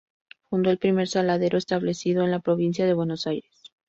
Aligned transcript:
Fundó 0.49 0.71
el 0.71 0.79
primer 0.79 1.07
saladero 1.07 1.59
establecido 1.59 2.23
en 2.23 2.31
la 2.31 2.39
provincia 2.39 2.87
de 2.87 2.95
Buenos 2.95 3.27
Aires. 3.27 3.71